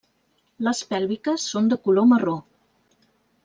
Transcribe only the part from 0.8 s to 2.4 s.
pèlviques són de color marró.